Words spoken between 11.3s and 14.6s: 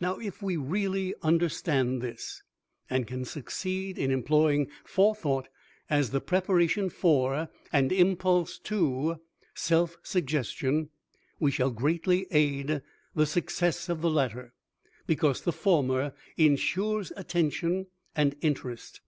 we shall greatly aid the success of the latter,